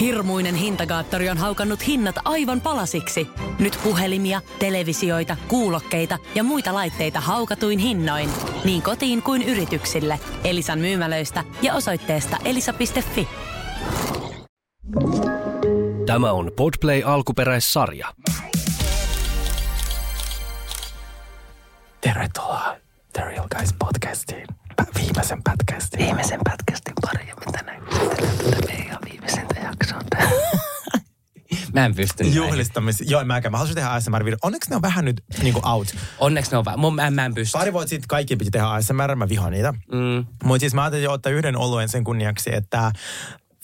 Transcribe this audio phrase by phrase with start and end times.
[0.00, 3.28] Hirmuinen hintakaattori on haukannut hinnat aivan palasiksi.
[3.58, 8.30] Nyt puhelimia, televisioita, kuulokkeita ja muita laitteita haukatuin hinnoin.
[8.64, 10.20] Niin kotiin kuin yrityksille.
[10.44, 13.28] Elisan myymälöistä ja osoitteesta elisa.fi.
[16.06, 18.08] Tämä on Podplay alkuperäissarja.
[22.00, 22.76] Tervetuloa
[23.12, 24.46] The Real Guys podcastiin.
[24.94, 26.04] Viimeisen podcastiin.
[26.06, 30.00] Viimeisen pätkästin pari ja mä tänään kuuntelen tätä meidän viimeisintä jaksoa.
[31.78, 32.36] Mä en pysty näihin.
[32.36, 33.04] Juhlistamis.
[33.06, 33.52] Joo, mäkään.
[33.52, 34.36] Mä haluaisin tehdä ASMR-video.
[34.42, 35.94] Onneksi ne on vähän nyt niinku out.
[36.18, 36.80] Onneksi ne on vähän.
[36.80, 37.58] Mä, mä en pysty.
[37.58, 39.72] Pari vuotta sitten kaikki piti tehdä ASMR, mä vihaan niitä.
[39.72, 40.26] Mm.
[40.44, 42.92] Mutta siis mä ajattelin jo ottaa yhden oluen sen kunniaksi, että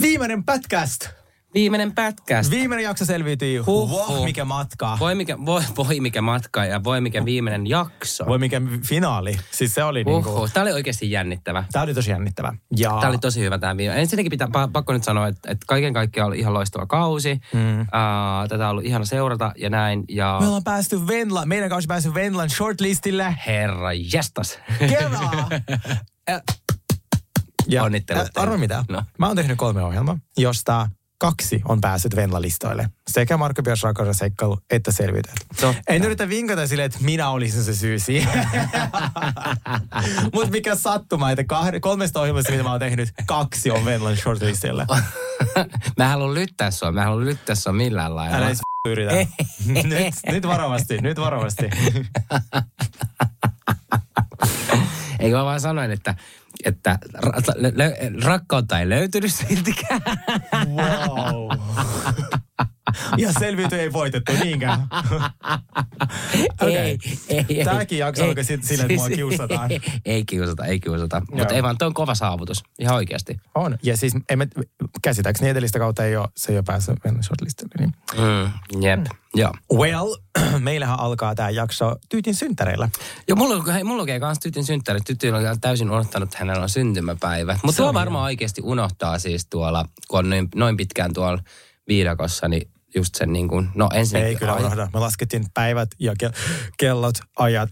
[0.01, 1.09] viimeinen podcast.
[1.55, 2.51] Viimeinen pätkästä.
[2.51, 3.57] Viimeinen jakso selviytyi.
[3.57, 4.25] Huh, huh.
[4.25, 4.97] mikä matka.
[5.01, 8.27] Voi mikä, voi, voi mikä matka ja voi mikä viimeinen jakso.
[8.27, 9.37] Voi mikä finaali.
[9.51, 10.31] Siis se oli niinku...
[10.31, 10.53] Uhuh.
[10.53, 11.65] Tää oli oikeasti jännittävä.
[11.73, 12.55] Tää oli tosi jännittävä.
[12.77, 12.89] Ja...
[12.89, 14.01] Tämä oli tosi hyvä tämä viime.
[14.01, 17.41] Ensinnäkin pitää, pa- pakko nyt sanoa, että, että kaiken kaikkiaan oli ihan loistava kausi.
[17.53, 17.81] Mm.
[17.81, 17.87] Uh,
[18.49, 20.05] tätä on ollut ihana seurata ja näin.
[20.09, 23.37] Ja Me ollaan päästy Venla, meidän kanssa päästy Venlan shortlistille.
[23.47, 24.59] herra jestas.
[24.79, 25.49] Kevaa!
[27.69, 28.85] ja Onnittelut Arvo mitä?
[28.89, 29.03] No.
[29.19, 30.89] Mä oon tehnyt kolme ohjelmaa, josta
[31.25, 32.89] kaksi on päässyt Venla-listoille.
[33.11, 35.37] Sekä Marko Pias Rakauden seikkailu että selviytyjät.
[35.61, 35.83] Totta.
[35.89, 38.49] En yritä vinkata silleen, että minä olisin se syy siihen.
[40.35, 44.87] Mutta mikä sattuma, että kahde, kolmesta ohjelmasta, mitä mä oon tehnyt, kaksi on Venlan shortlistilla.
[45.99, 48.37] mä en halua lyttää sua, mä en halua lyttää sua millään lailla.
[48.37, 49.13] Älä edes yritä.
[49.67, 51.71] nyt, nyt varovasti, nyt varovasti.
[55.19, 56.15] Eikö mä vaan sanoin, että,
[56.65, 60.01] että ra- lö- rakkautta ei löytynyt siltikään.
[60.67, 61.49] Wow.
[63.17, 64.81] Ja selviyty ei voitettu, niinkään?
[66.63, 66.77] Okei.
[66.77, 67.65] Ei, ei, ei.
[67.65, 68.45] Tääkin jakso ei.
[68.45, 69.71] sit sillä, että mua kiusataan.
[70.05, 71.23] ei kiusata, ei kiusata.
[71.31, 72.63] Mutta ei vaan, toi on kova saavutus.
[72.79, 73.37] Ihan oikeasti.
[73.55, 73.79] On.
[73.83, 74.49] Ja siis emme,
[75.03, 77.75] käsittääkseni edellistä kautta ei ole, se ei ole päässyt shortlistille.
[77.79, 77.93] Niin.
[78.17, 79.07] Mm, jep, mm.
[79.35, 79.53] joo.
[79.75, 80.15] Well,
[80.59, 82.89] meillähän alkaa tämä jakso Tyytin synttäreillä.
[83.29, 85.01] Joo, mulla, on- hei, mulla lukee myös tytön synttäri.
[85.01, 87.59] Tyttö on täysin unohtanut, että hänellä on syntymäpäivä.
[87.63, 91.43] Mutta Se tuo on varmaan oikeasti unohtaa siis tuolla, kun on noin, noin pitkään tuolla
[91.89, 94.29] viidakossa, niin just sen niin kuin, no ensinnäkin...
[94.29, 94.89] Ei kyllä unohda.
[94.95, 96.37] Me laskettiin päivät ja ke-
[96.79, 97.71] kellot, ajat.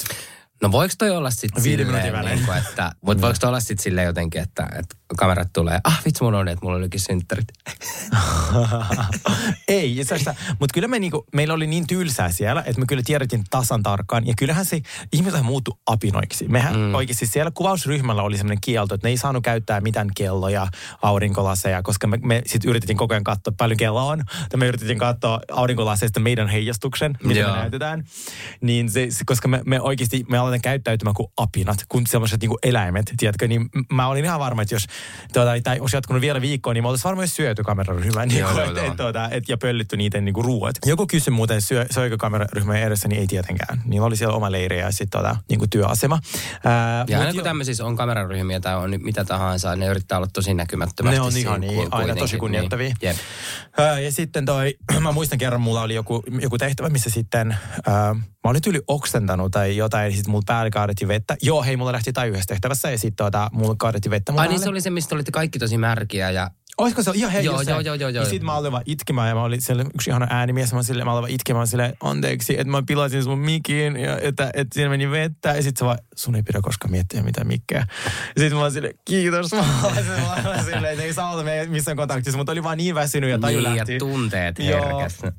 [0.62, 2.36] No voiko toi olla sitten silleen, minuutin välein.
[2.36, 6.02] niin kuin, että, mutta voiko toi olla sitten silleen jotenkin, että, että kamerat tulee, ah
[6.04, 7.48] vitsi mulla on, että mulla olikin synttärit.
[9.68, 9.96] ei,
[10.60, 14.26] mutta kyllä me niinku, meillä oli niin tylsää siellä, että me kyllä tiedettiin tasan tarkkaan.
[14.26, 14.80] Ja kyllähän se
[15.12, 16.48] ihmiset muuttui apinoiksi.
[16.48, 16.94] Mehän mm.
[16.94, 20.66] oikeasti siellä kuvausryhmällä oli sellainen kielto, että ne ei saanut käyttää mitään kelloja,
[21.02, 24.22] aurinkolaseja, koska me, me sitten yritettiin koko ajan katsoa, paljon kello on.
[24.52, 27.52] Ja me yritettiin katsoa aurinkolaseista meidän heijastuksen, mitä Joo.
[27.52, 28.04] me näytetään.
[28.60, 33.12] Niin se, koska me, me oikeasti, me aletaan käyttäytymään kuin apinat, kuin sellaiset niinku eläimet,
[33.16, 33.48] tiedätkö?
[33.48, 34.86] Niin mä olin ihan varma, että jos,
[35.32, 38.78] tuota, tai olisi jatkunut vielä viikkoa, niin me oltaisiin varmaan syöty kameraryhmään niin Joo, kuin,
[38.78, 40.74] et, et, tuota, et, ja pöllitty niiden niinku ruuat.
[40.86, 43.82] Joku kysyi muuten, syö, söikö kameraryhmän edessä, niin ei tietenkään.
[43.84, 46.18] Niillä oli siellä oma leiri ja sitten tuota, niinku työasema.
[46.64, 47.44] Ää, Ja aina kun joo.
[47.44, 51.20] tämmöisissä on kameraryhmiä tai on mitä tahansa, ne yrittää olla tosi näkymättömästi.
[51.20, 52.88] Ne on ihan niin, aina kuitenkin, tosi kunnioittavia.
[52.88, 52.96] Niin.
[53.02, 53.16] Jep.
[53.78, 58.16] Ää, Ja sitten toi, mä muistan kerran, mulla oli joku, joku tehtävä, missä sitten, ää,
[58.44, 61.36] mä olin yli oksentanut tai jotain, ja sitten mulla päälle kaadettiin vettä.
[61.42, 64.60] Joo, hei, mulla lähti tai yhdessä tehtävässä, ja sitten tuota, mulla kaadettiin vettä Ai niin
[64.60, 67.80] se oli se, mistä olitte kaikki tosi märkiä ja Olisiko se, joo, hei, Joo, joo,
[67.80, 68.24] joo, joo, joo.
[68.24, 70.72] Ja sitten mä olin vaan itkemään ja mä olin siellä yksi ihana äänimies.
[70.72, 74.50] Mä, sille, mä olin vaan itkemään sille anteeksi, että mä pilasin sun mikin ja että,
[74.54, 75.48] että siinä meni vettä.
[75.48, 77.86] Ja sitten se vaan, sun ei pidä koskaan miettiä mitään mikkeä.
[78.06, 79.52] Ja sitten mä olin sille, kiitos.
[79.52, 82.78] Mä olin sille, mä olin sille, että ei saa olla missään kontaktissa, mutta oli vaan
[82.78, 83.92] niin väsynyt ja taju niin, lähti.
[83.92, 84.98] ja tunteet Joo.
[84.98, 85.18] herkäs.
[85.22, 85.32] Ja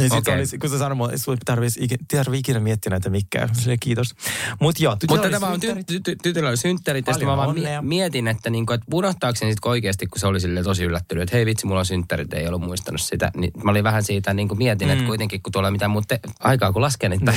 [0.00, 0.42] sitten Okei.
[0.42, 0.58] okay.
[0.58, 3.48] kun se sanoi mulle, että sun ei tarvitse ikinä, tarvitse ikinä miettiä näitä mikkejä.
[3.52, 4.14] Sille kiitos.
[4.60, 7.86] Mut joo, Mutta tämä on ty- ty- ty- tytöllä oli synttärit, sitten mä Paljon vaan
[7.86, 11.36] mietin, että, niinku, että unohtaako sen sitten oikeasti, kun se oli sille tosi yllättynyt, että
[11.36, 13.30] hei vitsi, mulla on synttärit, ei ollut muistanut sitä.
[13.36, 16.72] Niin mä olin vähän siitä, niin kuin mietin, että kuitenkin kun tuolla mitään muuta aikaa
[16.72, 17.34] kun lasken, että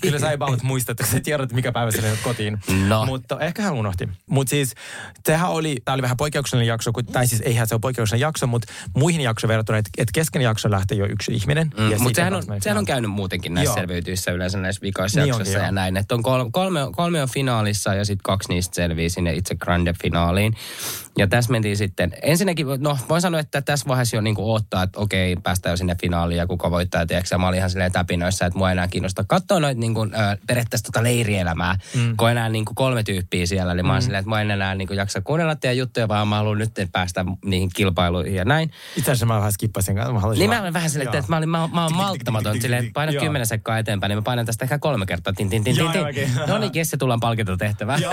[0.00, 2.58] Kyllä sä ei about muista, että sä tiedät, mikä päivä sä kotiin.
[2.88, 3.06] No.
[3.06, 4.08] Mutta ehkä hän unohti.
[4.26, 4.74] Mutta siis,
[5.26, 8.46] sehän oli, tämä oli vähän poikkeuksellinen jakso, kun, tai siis eihän se ole poikkeuksellinen jakso,
[8.46, 11.69] mutta muihin jaksoihin verrattuna, että et kesken jakson lähtee jo yksi ihminen.
[11.78, 13.74] Mm, mutta sehän, on, sehän on käynyt muutenkin näissä Joo.
[13.74, 15.74] selviytyissä yleensä näissä vikoissa Niin jaksoissa onkin, ja joo.
[15.74, 15.96] näin.
[15.96, 19.94] Että on kolme, kolme, kolme on finaalissa ja sitten kaksi niistä selvii sinne itse grande
[20.02, 20.54] finaaliin.
[21.18, 25.00] Ja tässä mentiin sitten, ensinnäkin, no voin sanoa, että tässä vaiheessa jo niinku odottaa, että
[25.00, 28.46] okei, päästään jo sinne finaaliin ja kuka voittaa, tiedätkö, ja mä olin ihan silleen täpinöissä,
[28.46, 30.08] että mua enää kiinnosta katsoa noita niinku, ö,
[30.46, 32.16] periaatteessa tota leirielämää, mm.
[32.16, 34.94] kun enää niinku kolme tyyppiä siellä, eli mä oon silleen, että mä en enää niinku
[34.94, 38.70] jaksa kuunnella teidän juttuja, vaan mä haluan nyt päästä niihin kilpailuihin ja näin.
[38.96, 40.12] Itse asiassa mä vähän skippasin kanssa.
[40.12, 42.60] Mä Niin mä olen vähän silleen, että mä, olin, mä, mä oon malttamaton.
[42.60, 45.32] Silleen, että paina kymmenen sekkaa eteenpäin, niin mä painan tästä ehkä kolme kertaa.
[45.32, 46.30] Tin, tin, tin, tin, tin.
[46.46, 48.02] No niin, Jesse, tullaan palkintotehtävään.
[48.02, 48.12] Joo.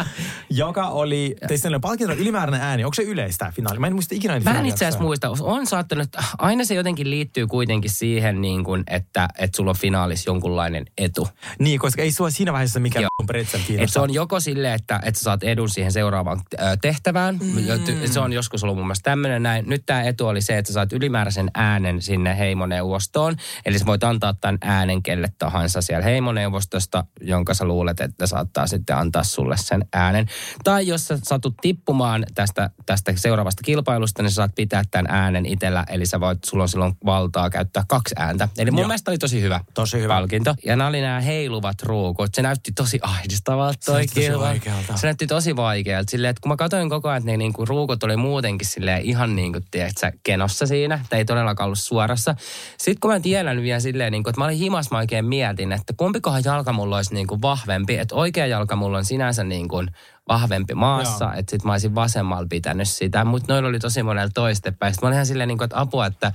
[0.50, 3.78] Joka oli, teistä oli palkinto, ylimääräinen ääni, onko se yleistä finaali?
[3.78, 5.30] Mä en muista ikinä Mä en itse asiassa muista.
[5.40, 6.08] On saattanut,
[6.38, 11.28] aina se jotenkin liittyy kuitenkin siihen, niin kuin, että, että sulla on finaalissa jonkunlainen etu.
[11.58, 13.26] Niin, koska ei sua siinä vaiheessa mikään Joo.
[13.26, 13.92] pretzel Et kiinnosta.
[13.92, 17.38] se on joko sille, että, että sä saat edun siihen seuraavaan ö, tehtävään.
[17.42, 18.12] Mm.
[18.12, 19.64] Se on joskus ollut mun mielestä tämmöinen näin.
[19.68, 23.36] Nyt tämä etu oli se, että sä saat ylimääräisen äänen sinne heimoneuvostoon.
[23.66, 28.66] Eli sä voit antaa tämän äänen kelle tahansa siellä heimoneuvostosta, jonka sä luulet, että saattaa
[28.66, 30.26] sitten antaa sulle sen äänen.
[30.64, 35.46] Tai jos sä satut tippumaan tästä, tästä seuraavasta kilpailusta, niin sä saat pitää tämän äänen
[35.46, 35.84] itsellä.
[35.90, 38.48] Eli sä voit, sulla on silloin valtaa käyttää kaksi ääntä.
[38.58, 38.88] Eli mun Joo.
[38.88, 40.14] mielestä oli tosi hyvä Tosi hyvä.
[40.14, 40.54] palkinto.
[40.64, 42.34] Ja nämä oli nämä heiluvat ruukut.
[42.34, 44.42] Se näytti tosi ahdistavalta toi tosi kilpailu.
[44.42, 44.96] vaikealta.
[44.96, 46.10] Se näytti tosi vaikealta.
[46.10, 49.36] Silleen, että kun mä katsoin koko ajan, että ne niinku ruukut oli muutenkin silleen ihan
[49.36, 51.00] niin kuin, tiedätkö, kenossa siinä.
[51.10, 52.34] Tai ei todellakaan ollut suorassa.
[52.78, 55.72] Sitten kun mä tiedän vielä silleen, niin kuin, että mä olin himas, mä oikein mietin,
[55.72, 57.98] että kumpikohan jalka mulla olisi niin kuin vahvempi.
[57.98, 59.90] Että oikea jalka mulla on sinänsä niin kuin
[60.28, 61.34] vahvempi maassa, Joo.
[61.36, 63.24] että sit mä olisin vasemmalla pitänyt sitä.
[63.24, 64.92] Mutta noilla oli tosi monella toistepäin.
[64.94, 66.32] Sitten mä olin ihan silleen, niin kuin, että apua, että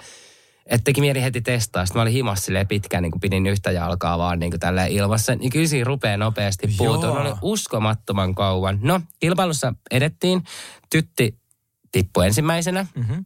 [0.65, 1.85] että teki mieli heti testaa.
[1.85, 4.91] Sitten mä olin himas silleen pitkään, niin kuin pidin yhtä jalkaa vaan niin kuin tälleen
[4.91, 5.35] ilmassa.
[5.35, 7.27] Niin kyllä siinä rupeaa nopeasti puutumaan.
[7.27, 8.79] Oli uskomattoman kauan.
[8.81, 10.43] No, kilpailussa edettiin.
[10.89, 11.37] Tytti
[11.91, 12.85] tippui ensimmäisenä.
[12.95, 13.25] Mm-hmm.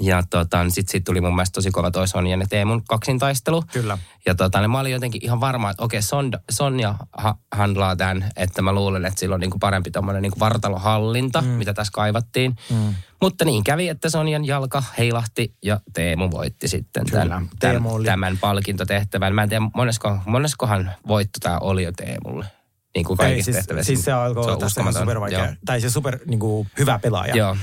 [0.00, 3.62] Ja tota, sitten sit tuli mun mielestä tosi kova toi Sonjan ja Teemun kaksintaistelu.
[3.72, 3.98] Kyllä.
[4.26, 8.30] Ja tota, niin mä olin jotenkin ihan varma, että okei, Sonja, Sonja ha, handlaa tämän,
[8.36, 11.46] että mä luulen, että sillä on niinku parempi tommonen niinku vartalohallinta, mm.
[11.46, 12.56] mitä tässä kaivattiin.
[12.70, 12.94] Mm.
[13.20, 17.92] Mutta niin kävi, että Sonjan jalka heilahti ja Teemu voitti sitten Kyllä, tämän, Teemu tämän,
[17.92, 19.34] oli- tämän palkintotehtävän.
[19.34, 22.46] Mä en tiedä, monesko, moneskohan voitto tämä oli jo Teemulle.
[22.94, 23.86] Niin kuin Ei, kaikista siis, tehtävistä.
[23.86, 25.38] siis se alkoi Se on olla tässä super vaikea.
[25.38, 25.54] Joo.
[25.64, 27.36] Tai se super niin kuin, hyvä pelaaja.
[27.36, 27.56] Joo.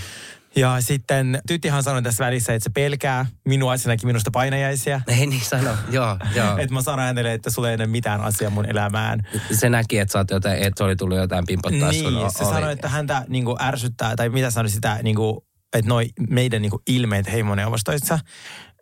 [0.56, 5.02] Ja sitten Tyttihan sanoi tässä välissä, että se pelkää minua, se näki minusta painajaisia.
[5.20, 6.58] Ei niin sano, joo, joo.
[6.58, 9.28] Että mä sanon hänelle, että sulla ei ole mitään asiaa mun elämään.
[9.52, 12.54] se näki, että, sä oot jotain, että oli tullut jotain pimpottaa sun Niin, se oli.
[12.54, 15.38] sanoi, että häntä niin kuin, ärsyttää, tai mitä sanoi sitä, niin kuin,
[15.74, 18.20] että noi meidän niin kuin, ilmeet heimoneuvostoissa,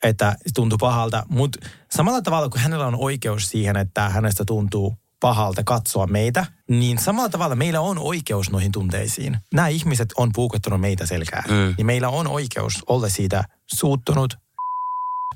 [0.03, 1.23] että se tuntuu pahalta.
[1.29, 6.97] Mutta samalla tavalla kuin hänellä on oikeus siihen, että hänestä tuntuu pahalta katsoa meitä, niin
[6.97, 9.37] samalla tavalla meillä on oikeus noihin tunteisiin.
[9.53, 11.43] Nämä ihmiset on puukottanut meitä selkään.
[11.47, 11.75] Mm.
[11.77, 13.43] Ja meillä on oikeus olla siitä
[13.75, 14.37] suuttunut,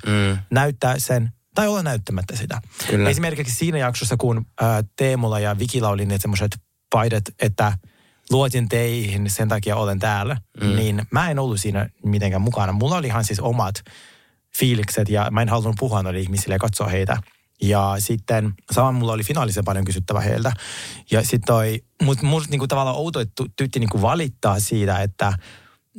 [0.06, 2.62] Mm, näyttää sen tai olla näyttämättä sitä.
[2.90, 3.10] Kyllä.
[3.10, 4.46] Esimerkiksi siinä jaksossa, kun
[4.96, 6.58] Teemulla ja Vikillä oli ne semmoiset
[6.90, 7.78] paidat, että
[8.32, 10.76] luotin teihin, sen takia olen täällä, mm.
[10.76, 12.74] niin mä en ollut siinä mitenkään mukana.
[12.74, 13.76] Mulla oli ihan siis omat
[14.58, 17.18] fiilikset ja mä en halunnut puhua noille ihmisille ja katsoa heitä.
[17.62, 20.52] Ja sitten saman mulla oli finaalisen paljon kysyttävä heiltä.
[21.12, 25.34] Ja sitten toi, mut musta niinku tavallaan outo, että ty- tytti niinku valittaa siitä, että,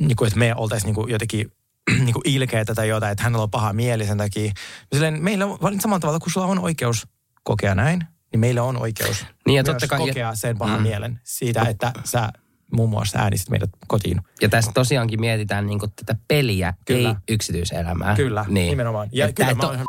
[0.01, 1.53] niinku, että me oltaisiin niinku jotenkin
[2.05, 4.53] niinku ilkeitä tai jotain, että hänellä on paha mieli sen takia.
[4.93, 7.07] Silleen, meillä on samalla tavalla, kun sulla on oikeus
[7.43, 8.01] kokea näin,
[8.33, 10.83] niin meillä on oikeus Niin ja myös totta kai- kokea sen pahan Mm.
[10.83, 12.29] mielen siitä, että sä
[12.75, 14.21] muun muassa äänistit meidät kotiin.
[14.43, 17.09] Ja tässä tosiaankin mietitään niin tätä peliä, Kyllä.
[17.09, 18.15] ei yksityiselämää.
[18.17, 18.71] Kyllä, niin.
[18.71, 19.09] nimenomaan.
[19.13, 19.87] Ja Että kyllä mä oon ihan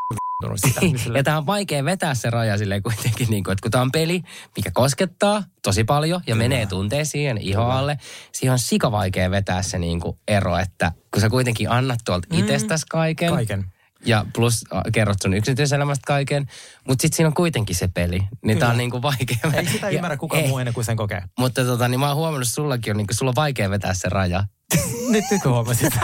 [0.54, 0.80] sitä.
[0.80, 3.82] Niin ja tämä on vaikea vetää se raja silleen kuitenkin, niin kuin, että kun tämä
[3.82, 4.22] on peli,
[4.56, 7.98] mikä koskettaa tosi paljon ja menee tunteisiin ja ihoalle,
[8.32, 12.28] siihen on sika vaikea vetää se niin kuin ero, että kun sä kuitenkin annat tuolta
[12.32, 13.64] itsestäsi kaiken, Kaiken.
[14.04, 16.46] Ja plus äh, kerrot sun yksityiselämästä kaiken,
[16.88, 19.52] mutta sitten siinä on kuitenkin se peli, niin tämä on niin kuin vaikea.
[19.52, 20.48] Ei sitä ymmärrä kukaan ei.
[20.48, 21.22] muu ennen kuin sen kokee.
[21.38, 23.94] Mutta tota, niin mä oon huomannut, että sullakin on, niin kuin, sulla on vaikea vetää
[23.94, 24.44] se raja.
[25.10, 25.94] Nyt nyt kun huomasit.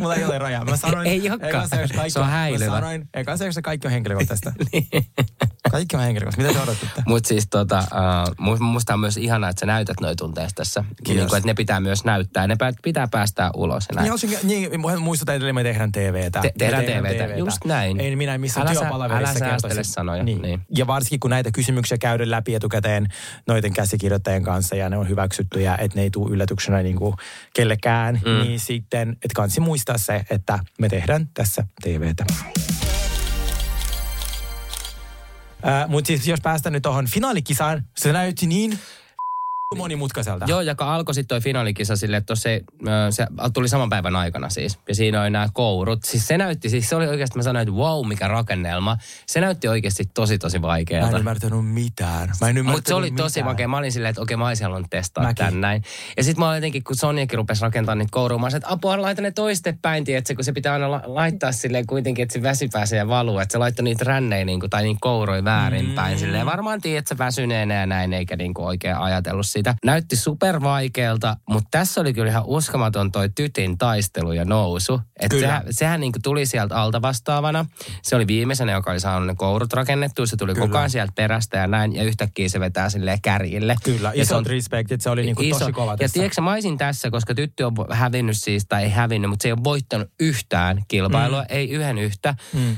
[0.00, 0.64] Mulla ei ole rajaa.
[0.64, 1.48] Mä sanoin, Ei olekaan.
[1.64, 2.70] eka se, on häilyvä.
[2.70, 4.52] Mä sanoin, eka se, kaikki on henkilökohtaista.
[5.72, 6.52] Kaikki on henkilökohtaista.
[6.52, 7.02] Mitä te odotatte?
[7.06, 7.84] Mutta siis tota,
[8.48, 10.84] uh, musta on myös ihanaa, että sä näytät noi tunteesta tässä.
[11.04, 11.14] Kiitos.
[11.16, 12.46] Niin kuin, että ne pitää myös näyttää.
[12.46, 14.02] Ne pitää päästää ulos ja.
[14.02, 16.40] Niin, olisin, niin muistutan edelleen, me tehdään TVtä.
[16.40, 18.00] Te- tehdään Me TVtä, just näin.
[18.00, 19.92] Ei minä missään Älä sä- työpalaverissa älä säästele kertoisi.
[19.92, 20.60] sanoja, niin.
[20.76, 23.06] Ja varsinkin kun näitä kysymyksiä käydään läpi etukäteen
[23.46, 27.14] noiden käsikirjoittajien kanssa ja ne on hyväksyttyjä, että ne ei tule yllätyksenä niin kuin
[27.54, 28.42] kellekään, mm.
[28.42, 32.24] niin sitten, että kansi muistaa se, että me tehdään tässä TVtä.
[35.88, 38.78] Mutta siis jos päästään nyt tuohon finaalikisaan, se näytti niin
[39.74, 40.44] monimutkaiselta.
[40.48, 42.60] Joo, joka alkoi sitten toi finaalikisa sille, että se,
[43.10, 44.78] se tuli saman päivän aikana siis.
[44.88, 46.02] Ja siinä oli nämä kourut.
[46.04, 48.96] Siis se näytti, siis se oli oikeasti, mä sanoin, että wow, mikä rakennelma.
[49.26, 51.18] Se näytti oikeasti tosi, tosi Mä en vaikealta.
[51.18, 52.28] ymmärtänyt mitään.
[52.40, 53.46] Mä en ymmärtänyt Mutta se oli tosi mitään.
[53.52, 53.68] makea.
[53.68, 55.36] Mä olin silleen, että okei, mä olisin halunnut testaa Mäkin.
[55.46, 55.82] tän näin.
[56.16, 59.02] Ja sitten mä olin jotenkin, kun Sonjakin rupesi rakentamaan niitä kouruja, mä olin, että apua,
[59.02, 62.68] laita ne toistepäin, tiedätkö, kun se pitää aina la- laittaa silleen kuitenkin, että se väsi
[62.72, 63.38] pääsee ja valuu.
[63.38, 66.14] Että se laittoi niitä rännejä niin kuin, tai niitä kouroja väärinpäin.
[66.14, 66.18] Mm.
[66.18, 69.61] Silleen varmaan tiedät, että se väsyneenä ja näin, eikä niin kuin oikein ajatellut sitä.
[69.62, 69.74] Sitä.
[69.84, 75.00] Näytti supervaikealta, mutta tässä oli kyllä ihan uskomaton toi tytin taistelu ja nousu.
[75.20, 77.66] Että sehän, sehän niin kuin tuli sieltä alta vastaavana.
[78.02, 80.26] Se oli viimeisenä, joka oli saanut ne kourut rakennettua.
[80.26, 80.66] Se tuli Kyllä.
[80.66, 81.96] koko ajan sieltä perästä ja näin.
[81.96, 83.76] Ja yhtäkkiä se vetää silleen kärjille.
[83.84, 86.14] Kyllä, Ja isot respektit, se oli niinku tosi kova Ja tässä.
[86.14, 89.52] tiedätkö, mä olisin tässä, koska tyttö on hävinnyt siis, tai ei hävinnyt, mutta se ei
[89.52, 91.46] ole voittanut yhtään kilpailua, mm.
[91.48, 92.34] ei yhden yhtä.
[92.52, 92.76] Mm.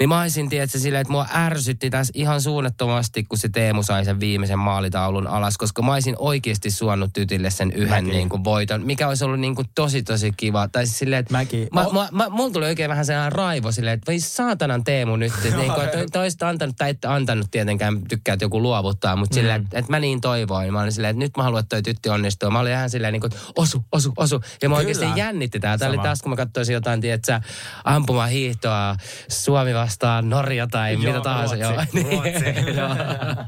[0.00, 4.04] Niin mä olisin, tiedätkö, silleen, että mua ärsytti tässä ihan suunnattomasti, kun se Teemu sai
[4.04, 8.08] sen viimeisen maalitaulun alas, koska mä olisin oikeasti suonnut tytille sen yhden Mäkin.
[8.08, 10.68] niin kuin, voiton, mikä olisi ollut niin kuin, tosi tosi kiva.
[10.68, 11.68] Tai siis silleen, että Mäkin.
[11.74, 11.92] Mä, Oh.
[11.92, 15.56] mä, mä, mulla tuli oikein vähän sellainen raivo silleen, että voi saatanan Teemu nyt, että
[15.56, 19.62] niin kuin, että toisit antanut, tai ette antanut tietenkään, tykkää, että joku luovuttaa, mutta silleen,
[19.62, 20.72] että, että mä niin toivoin.
[20.72, 22.50] Mä olin silleen, että nyt mä haluan, että toi tyttö onnistuu.
[22.50, 24.34] Mä olin ihan silleen, niin kuin, että osu, osu, osu.
[24.34, 24.76] Ja mä Kyllä.
[24.76, 25.78] oikeasti jännitti tää.
[25.78, 27.40] Tää oli taas, kun mä katsoisin jotain, tiedätkö,
[27.84, 28.96] ampuma hiihtoa,
[29.28, 31.54] Suomi vastaan Norja tai mitä tahansa.
[31.54, 32.10] Ruotsi, Joo.
[32.10, 32.76] Ruotsi.
[32.76, 32.96] Joo.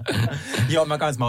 [0.75, 1.27] Joo, mä kans, mä,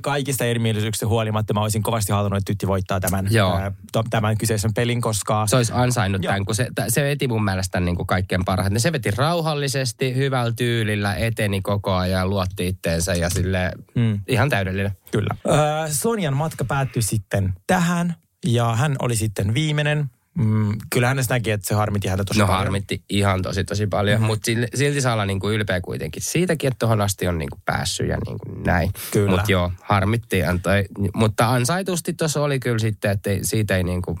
[0.00, 3.56] kaikista erimielisyyksistä huolimatta mä olisin kovasti halunnut, että tytti voittaa tämän, Joo.
[3.56, 3.72] ää,
[4.10, 5.46] tämän kyseisen pelin, koska...
[5.46, 6.30] Se olisi ansainnut Joo.
[6.32, 8.80] tämän, kun se, se veti mun mielestä niin kuin kaikkein parhaiten.
[8.80, 14.20] Se veti rauhallisesti, hyvällä tyylillä, eteni koko ajan, luotti itteensä ja sille Mm.
[14.28, 14.92] ihan täydellinen.
[15.10, 15.34] Kyllä.
[15.48, 15.56] Öö,
[15.90, 18.14] Sonjan matka päättyi sitten tähän
[18.46, 20.10] ja hän oli sitten viimeinen.
[20.38, 22.58] Mm, kyllä hänestä näki, että se harmitti häntä tosi No paljon.
[22.58, 24.26] harmitti ihan tosi tosi paljon, mm-hmm.
[24.26, 27.62] mutta silti saa olla niin kuin ylpeä kuitenkin siitäkin, että tuohon asti on niin kuin
[27.64, 28.90] päässyt ja niin kuin näin.
[29.12, 29.30] Kyllä.
[29.30, 30.44] Mutta joo, harmitti.
[30.44, 34.18] Antoi, mutta ansaitusti tuossa oli kyllä sitten, että siitä ei niin kuin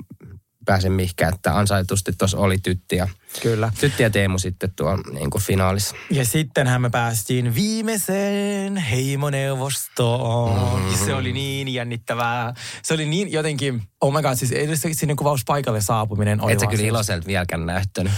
[0.64, 3.08] pääse mihinkään, että ansaitusti tuossa oli Tytti ja,
[3.42, 3.72] Kyllä.
[3.80, 5.96] tytti ja Teemu sitten tuon niin kuin finaalissa.
[6.10, 10.80] Ja sittenhän me päästiin viimeiseen heimoneuvostoon.
[10.82, 10.96] Mm.
[11.04, 12.54] Se oli niin jännittävää.
[12.82, 16.66] Se oli niin jotenkin, oh my god, siis edes sinne kuvauspaikalle saapuminen oli Et sä
[16.66, 18.12] kyllä se- iloiselta vieläkään näyttänyt.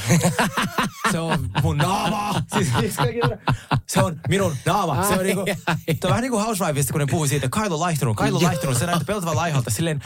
[1.12, 2.42] Se on mun naama.
[2.54, 2.94] Siis, siis
[3.86, 5.02] se on minun naama.
[5.08, 7.80] Se on, niinku, se on vähän niin kuin Housewivesista, kun ne puhuu siitä, Kailo on
[7.80, 8.78] laihtunut, on laihtunut.
[8.78, 9.70] Se näyttää peltavan laiholta.
[9.70, 10.00] Silleen,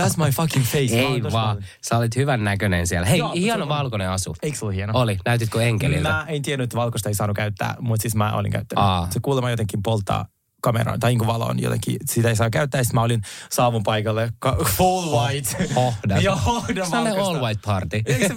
[0.00, 1.00] that's my fucking face.
[1.00, 3.06] Ei vaan, sä olit hyvän näköinen siellä.
[3.06, 4.36] Hei, Joo, hieno valkoinen asu.
[4.50, 4.92] Eikö se ollut hieno?
[4.96, 6.08] Oli, näytitkö enkeliltä?
[6.08, 8.84] Mä en tiennyt, että valkoista ei saanut käyttää, mutta siis mä olin käyttänyt.
[8.84, 9.08] Aa.
[9.10, 10.26] Se kuulemma jotenkin polttaa
[10.60, 12.82] kameraan tai niin valoon jotenkin, sitä ei saa käyttää.
[12.82, 15.68] Sitten mä olin saavun paikalle, ka- full white.
[15.74, 16.18] Hohda.
[16.20, 17.22] Joo, hohda Se valkoista.
[17.22, 18.02] all white party.
[18.06, 18.34] Eikö-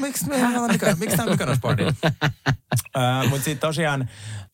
[0.00, 0.42] miksi me ei
[0.98, 1.84] miksi tämä on Mykonos party?
[3.28, 4.08] Mutta sitten tosiaan,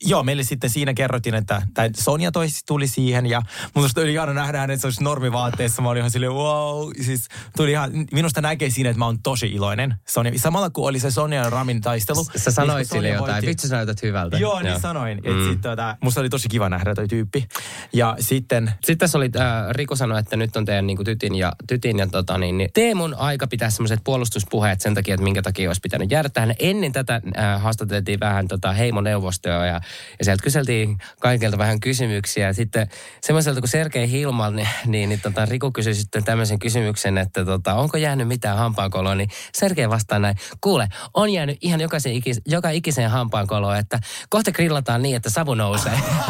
[0.05, 3.43] joo, meille sitten siinä kerrottiin, että tai Sonja toisi tuli siihen ja
[3.75, 5.83] minusta oli ihana nähdä hänet, se olisi normivaatteessa.
[5.83, 6.91] Mä olin ihan silleen, wow.
[7.01, 9.95] Siis tuli ihan, minusta näkee siinä, että mä oon tosi iloinen.
[10.09, 12.25] Sonja, samalla kun oli se Sonja ja Ramin taistelu.
[12.25, 14.39] Sä niin sanoit kun sille jotain, vitsi sä näytät hyvältä.
[14.39, 15.19] Joo, niin sanoin.
[15.19, 15.49] Et Mm.
[15.51, 17.49] sit, tota, musta oli tosi kiva nähdä toi tyyppi.
[17.93, 21.35] Ja sitten Sitten tässä oli, äh, Riku sanoi, että nyt on teidän niin kuin tytin
[21.35, 25.43] ja, tytin ja tota, niin, niin, Teemun aika pitää semmoiset puolustuspuheet sen takia, että minkä
[25.43, 26.55] takia olisi pitänyt jäädä tähän.
[26.59, 29.81] Ennen tätä äh, haastateltiin vähän tota, heimoneuvostoa ja,
[30.19, 32.53] ja sieltä kyseltiin kaikilta vähän kysymyksiä.
[32.53, 32.89] Sitten
[33.21, 37.75] semmoiselta kuin Sergei Hilmal, niin, niin, niin tota, Riku kysyi sitten tämmöisen kysymyksen, että tota,
[37.75, 42.13] onko jäänyt mitään hampaankoloa, niin Sergei vastaa näin, kuule, on jäänyt ihan jokaisen
[42.47, 45.93] joka ikiseen hampaankoloon, että kohta grillataan niin, että savu nousee.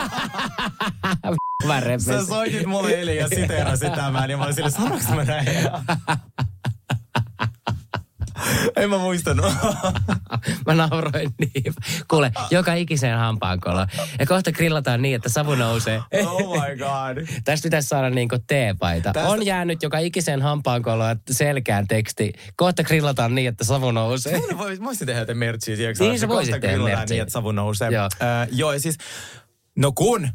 [1.66, 2.14] Mä repesin.
[2.20, 5.46] sä soitit mulle eilen ja siteerasit tämän ja mä olin sille, sanoinko mä näin?
[8.76, 9.52] en mä muistanut.
[10.66, 11.74] Mä nauroin niin.
[12.08, 13.86] Kuule, joka ikiseen hampaankoloon.
[14.18, 16.00] Ja kohta grillataan niin, että savu nousee.
[16.26, 17.26] oh my god.
[17.44, 19.12] Tästä pitäisi saada niinku teepaita.
[19.12, 22.32] Tästä- On jäänyt joka ikiseen hampaankoloon selkään teksti.
[22.56, 24.32] Kohta grillataan niin, että savu nousee.
[24.32, 25.76] Mä vois- mä voisin tehdä jotain merchia?
[25.98, 27.14] Niin, sä voisit tehdä grillataan merchia.
[27.14, 27.90] Niin, että savu nousee.
[27.90, 28.04] Joo.
[28.04, 28.98] Äh, joo, siis,
[29.76, 30.28] no kun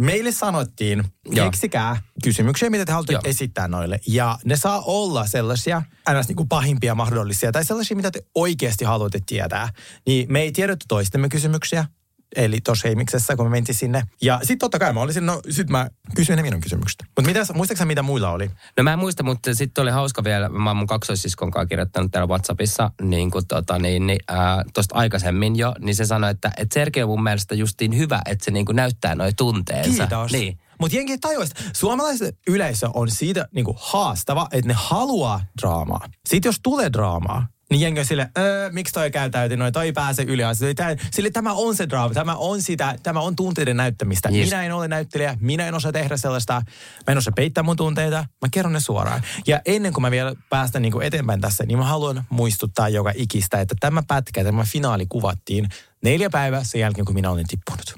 [0.00, 1.46] meille sanottiin, Joo.
[1.46, 3.22] keksikää kysymyksiä, mitä te haluatte Joo.
[3.24, 4.00] esittää noille.
[4.06, 5.82] Ja ne saa olla sellaisia,
[6.20, 6.28] ns.
[6.28, 9.68] Niin kuin pahimpia mahdollisia, tai sellaisia, mitä te oikeasti haluatte tietää.
[10.06, 11.84] Niin me ei tiedetty toistemme kysymyksiä,
[12.36, 14.02] eli tuossa Heimiksessä, kun me mentiin sinne.
[14.22, 17.02] Ja sitten totta kai mä olisin, no sit mä kysyin ne minun kysymykset.
[17.02, 18.50] Mutta mitä, muistaaksä mitä muilla oli?
[18.76, 22.12] No mä en muista, mutta sitten oli hauska vielä, mä oon mun kaksoissiskon kanssa kirjoittanut
[22.12, 26.50] täällä Whatsappissa, niin kuin tota, niin, niin, ää, tosta aikaisemmin jo, niin se sanoi, että,
[26.56, 30.06] että Sergei on mun mielestä justiin hyvä, että se niin kuin näyttää noi tunteensa.
[30.06, 30.32] Kiitos.
[30.32, 30.58] Niin.
[30.80, 31.28] Mutta jengi että
[31.72, 36.08] suomalaisen yleisö on siitä niinku haastava, että ne haluaa draamaa.
[36.28, 39.92] Sitten jos tulee draamaa, niin jengi on sille, öö, miksi toi käytäytyi noin, toi ei
[39.92, 40.42] pääse yli.
[41.12, 44.28] Sille tämä on se draama, tämä on sitä, tämä on tunteiden näyttämistä.
[44.28, 44.46] Yes.
[44.46, 46.52] Minä en ole näyttelijä, minä en osaa tehdä sellaista,
[47.06, 49.22] mä en osaa peittää mun tunteita, mä kerron ne suoraan.
[49.46, 53.60] Ja ennen kuin mä vielä päästän niinku eteenpäin tässä, niin mä haluan muistuttaa joka ikistä,
[53.60, 55.68] että tämä pätkä, tämä finaali kuvattiin
[56.04, 57.94] neljä päivää sen jälkeen, kun minä olin tippunut.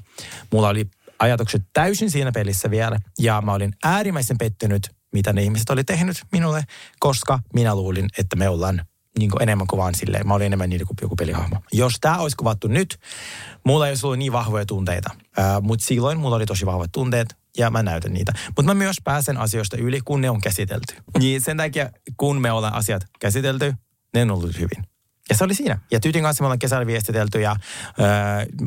[0.51, 0.85] Mulla oli
[1.19, 2.99] ajatukset täysin siinä pelissä vielä.
[3.19, 6.63] Ja mä olin äärimmäisen pettynyt, mitä ne ihmiset oli tehnyt minulle,
[6.99, 8.81] koska minä luulin, että me ollaan
[9.19, 10.27] niin kuin enemmän kuin vaan silleen.
[10.27, 11.55] Mä olin enemmän niitä kuin joku pelihahmo.
[11.73, 12.99] Jos tämä olisi kuvattu nyt,
[13.65, 15.09] mulla ei olisi ollut niin vahvoja tunteita.
[15.39, 17.37] Äh, Mutta silloin mulla oli tosi vahvat tunteet.
[17.57, 18.33] ja mä näytän niitä.
[18.47, 20.95] Mutta mä myös pääsen asioista yli, kun ne on käsitelty.
[21.19, 23.73] Niin sen takia, kun me ollaan asiat käsitelty,
[24.13, 24.83] ne on ollut hyvin.
[25.29, 25.79] Ja se oli siinä.
[25.91, 27.55] Ja Tytin kanssa me ollaan kesällä viestitelty ja
[27.99, 28.07] öö,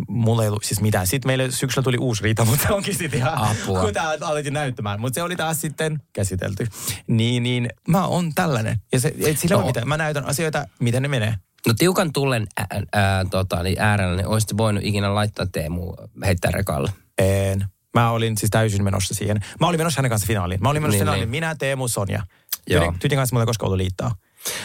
[0.09, 1.07] mulla ei ollut siis mitään.
[1.07, 3.81] Sitten meille syksyllä tuli uusi riita, mutta onkin sitten ihan, Apua.
[3.81, 5.01] kun tää alettiin näyttämään.
[5.01, 6.67] Mutta se oli taas sitten käsitelty.
[7.07, 8.77] Niin, niin mä oon tällainen.
[8.93, 9.67] Ja se, et sillä on No.
[9.67, 9.89] mitään.
[9.89, 11.35] Mä näytän asioita, miten ne menee.
[11.67, 16.51] No tiukan tullen ää, ää, tota, niin äärellä, niin olisit voinut ikinä laittaa Teemu heittää
[16.51, 16.93] rekalle.
[17.19, 17.65] En.
[17.95, 19.41] Mä olin siis täysin menossa siihen.
[19.61, 20.61] Mä olin menossa hänen kanssa finaaliin.
[20.63, 21.21] Mä olin menossa Niin, finaaliin.
[21.21, 21.31] niin.
[21.31, 22.23] Minä, Teemu, Sonja.
[22.67, 22.95] Joo.
[22.99, 24.11] Tytin, kanssa mulla ei koskaan ollut liittoa.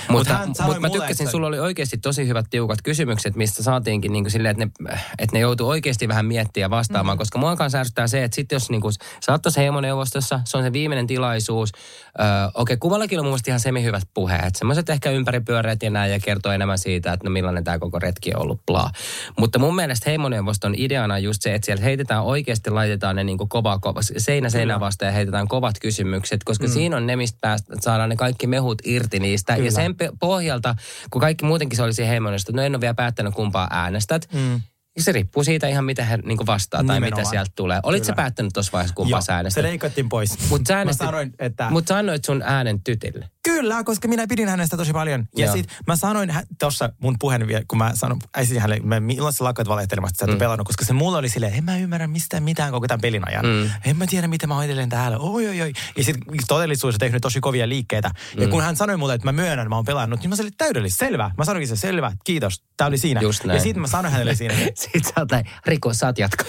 [0.10, 3.36] Mutta hän mut, sanoi mut mä tykkäsin, että- sulla oli oikeasti tosi hyvät tiukat kysymykset,
[3.36, 7.18] mistä saatiinkin niin kuin silleen, että ne, että ne joutuu oikeasti vähän miettiä ja vastaamaan,
[7.18, 7.20] mm.
[7.20, 8.94] koska mua kanssa ärsyttää se, että sitten jos niin kuin,
[9.26, 11.72] sä oot tuossa heimoneuvostossa, se on se viimeinen tilaisuus,
[12.20, 16.12] öö, okei, okay, kuvallakin on mun mielestä ihan semi-hyvät puheet, semmoiset ehkä ympäripyöreät ja näin
[16.12, 18.92] ja kertoo enemmän siitä, että no millainen tämä koko retki on ollut, bla.
[19.38, 23.50] Mutta mun mielestä heimoneuvoston ideana just se, että siellä heitetään oikeasti, laitetaan ne niin kuin
[23.50, 26.72] kova, kova, seinä seinä vasta ja heitetään kovat kysymykset, koska mm.
[26.72, 29.56] siinä on ne, mistä päästä, saadaan ne kaikki mehut irti niistä.
[29.56, 29.67] Kyllä.
[29.68, 30.76] Ja sen pohjalta,
[31.10, 34.28] kun kaikki muutenkin se oli siinä heimoneuvostossa, että no en ole vielä päättänyt kumpaa äänestät,
[34.34, 34.62] mm.
[34.98, 37.22] Ja se riippuu siitä ihan, mitä he niin vastaa tai Nimenomaan.
[37.22, 37.80] mitä sieltä tulee.
[37.84, 39.64] Olit sä päättänyt tuossa vaiheessa, kumpaa sä se äänestät?
[39.64, 40.50] leikattiin pois.
[40.50, 41.70] Mutta sä, äänestit, sanoin, että...
[41.70, 43.30] mut sä annoit sun äänen tytille.
[43.44, 45.28] Kyllä, koska minä pidin hänestä tosi paljon.
[45.38, 45.56] Ja Joo.
[45.56, 49.44] sit mä sanoin tuossa mun puheen, vielä, kun mä sanoin, äisin hänelle, mä, milloin sä
[49.44, 50.40] lakkaat valehtelemasta, että sä et mm.
[50.40, 53.46] pelannut, koska se mulla oli silleen, en mä ymmärrä mistään mitään koko tämän pelin ajan.
[53.46, 53.70] Mm.
[53.86, 55.18] En mä tiedä, mitä mä hoitelen täällä.
[55.18, 55.74] Oi, oi, oi.
[55.98, 58.10] Ja sit todellisuudessa tehnyt tosi kovia liikkeitä.
[58.36, 58.42] Mm.
[58.42, 61.06] Ja kun hän sanoi mulle, että mä myönnän, mä oon pelannut, niin mä sanoin, täydellistä,
[61.06, 61.32] selvä.
[61.38, 62.64] Mä sanoinkin se, selvä, kiitos.
[62.78, 63.22] Tää oli siinä.
[63.22, 63.58] Just näin.
[63.58, 64.54] Ja sitten mä sanoin hänelle siinä,
[64.94, 66.48] Sitten sä oot näin, Riko, saat jatkaa.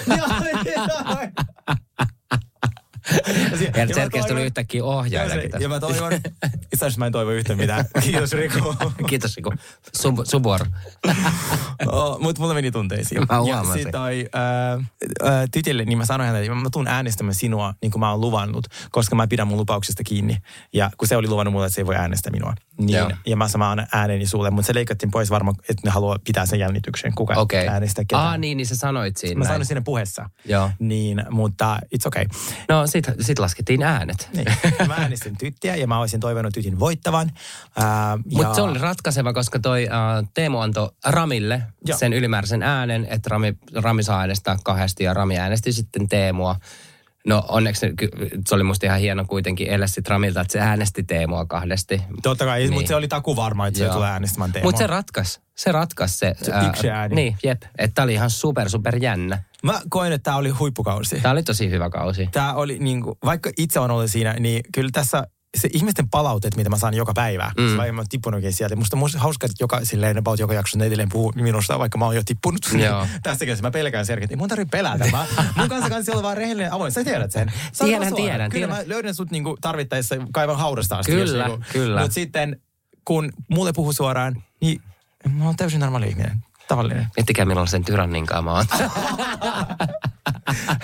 [3.77, 5.65] Ja mä selkeästi tuli yhtäkkiä Ja, ohjaajakin se, tässä.
[5.65, 6.27] ja mä toivon, itse
[6.77, 7.85] asiassa mä en toivo yhtään mitään.
[8.03, 8.75] Kiitos Riku.
[9.09, 9.53] Kiitos Riko.
[9.93, 10.67] Sun, vuoro.
[11.87, 13.21] oh, Mutta mulla meni tunteisiin.
[13.21, 13.83] Mä ja huomasin.
[13.83, 17.91] sit toi äh, äh, tytille, niin mä sanoin hänelle, että mä tuun äänestämään sinua, niin
[17.91, 20.37] kuin mä oon luvannut, koska mä pidän mun lupauksesta kiinni.
[20.73, 22.55] Ja kun se oli luvannut mulle, että se ei voi äänestää minua.
[22.79, 23.09] Joo.
[23.09, 26.47] Niin, ja mä samaan ääneni sulle, mutta se leikattiin pois varmaan, että ne haluaa pitää
[26.47, 27.35] sen jännityksen, kuka.
[27.35, 27.67] Okay.
[27.67, 28.27] äänestää ketään.
[28.27, 29.55] Ah niin, niin sä sanoit siinä Mä näin.
[29.55, 30.31] sanoin siinä puheessa.
[30.45, 30.71] Joo.
[30.79, 32.25] Niin, mutta it's okay.
[32.69, 34.29] No sit, sit laskettiin äänet.
[34.35, 34.47] Niin.
[34.89, 37.31] Mä äänestin tyttiä ja mä olisin toivonut tytin voittavan.
[37.79, 37.85] Äh,
[38.33, 41.99] Mutta ja- se oli ratkaiseva, koska toi uh, Teemu antoi Ramille Joo.
[41.99, 46.57] sen ylimääräisen äänen, että Rami, Rami saa äänestää kahdesti ja Rami äänesti sitten Teemua.
[47.27, 51.47] No onneksi se, oli musta ihan hieno kuitenkin elä sit Ramilta, että se äänesti Teemua
[51.47, 52.03] kahdesti.
[52.23, 52.73] Totta kai, Niin.
[52.73, 53.89] mutta se oli taku varma, että Joo.
[53.93, 54.69] se tulee äänestämään Teemoa.
[54.69, 56.35] Mutta se ratkas, se ratkas se.
[56.43, 57.15] Se ää, yksi ääni.
[57.15, 57.63] Niin, jep.
[57.79, 59.43] Että oli ihan super, super jännä.
[59.63, 61.21] Mä koin, että tämä oli huippukausi.
[61.21, 62.29] Tää oli tosi hyvä kausi.
[62.33, 66.57] Tämä oli niin kuin, vaikka itse on ollut siinä, niin kyllä tässä se ihmisten palautet,
[66.57, 67.77] mitä mä saan joka päivä, mm.
[67.77, 68.77] vaikka mä oon tippunutkin sieltä.
[68.77, 72.05] Musta on hauska, että joka, silleen, about joka jaksossa ne edelleen puhuu minusta, vaikka mä
[72.05, 72.61] oon jo tippunut.
[72.85, 73.07] Joo.
[73.23, 75.07] Tässä käsissä mä pelkään sen, että ei mun tarvitse pelätä.
[75.13, 76.93] Mä, mun kanssa kanssa olla vaan rehellinen avoin.
[76.93, 77.53] Sä tiedät sen.
[77.73, 78.87] Sä Tiedän, tiedän, Kyllä tiedän.
[78.87, 81.13] mä löydän sut niinku tarvittaessa kaivan haudasta asti.
[81.13, 82.01] Kyllä, jos niinku- kyllä.
[82.01, 82.61] Mutta sitten,
[83.05, 84.83] kun mulle puhuu suoraan, niin
[85.29, 86.45] mä oon täysin normaali ihminen.
[86.69, 87.07] Tavallinen.
[87.17, 88.65] Miettikää milloin sen tyranninkaan mä oon.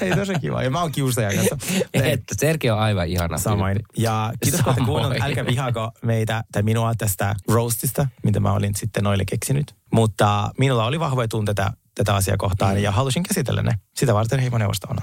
[0.00, 0.62] Hei, tosi kiva.
[0.62, 1.56] Ja mä oon kiusaajan kanssa.
[1.94, 3.38] että Sergei on aivan ihana.
[3.38, 3.78] Samoin.
[3.96, 5.02] Ja kiitos kun olette Samoin.
[5.02, 5.28] kuunnellut.
[5.28, 9.74] Älkää vihaako meitä tai minua tästä roastista, mitä mä olin sitten noille keksinyt.
[9.92, 13.72] Mutta minulla oli vahvoja tunteita tätä asiaa kohtaan ja halusin käsitellä ne.
[13.96, 14.96] Sitä varten heimoneuvosto on.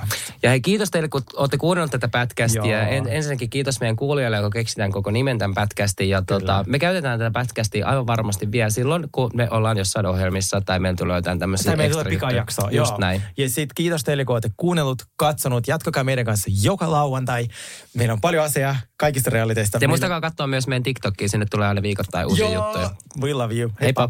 [0.44, 2.28] Ja hei, kiitos teille, kun olette kuunnelleet tätä.
[2.54, 2.66] Joo.
[2.66, 6.10] En, ensinnäkin kiitos meidän kuulijoille, joka keksitään koko nimen tämän pätkästin.
[6.10, 10.62] Ja tota, me käytetään tätä pätkästiä aivan varmasti vielä silloin, kun me ollaan jossain ohjelmissa
[10.62, 12.72] tai meillä tulee jotain tämmöisiä Tai meillä tulee pikajaksoa.
[12.72, 13.00] Just joo.
[13.00, 13.22] näin.
[13.38, 15.68] Ja sitten kiitos teille, kun olette kuunnellut, katsonut.
[15.68, 17.48] Jatkakaa meidän kanssa joka lauantai.
[17.94, 19.80] Meillä on paljon asiaa kaikista realiteista.
[19.80, 22.92] Te muistakaa katsoa myös meidän TikTokia, sinne tulee aina viikoittain uusia Joo, juttuja.
[23.22, 23.72] we love you.
[23.82, 24.10] Heippa.